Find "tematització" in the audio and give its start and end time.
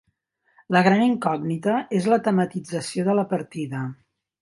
2.31-3.09